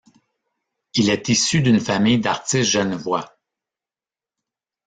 Il 0.95 1.11
est 1.11 1.29
issu 1.29 1.61
d'une 1.61 1.79
famille 1.79 2.17
d'artistes 2.17 2.71
genevois. 2.71 3.37